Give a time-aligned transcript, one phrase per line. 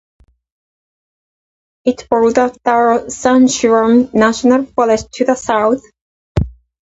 [1.85, 5.83] It borders the San Juan National Forest to the south.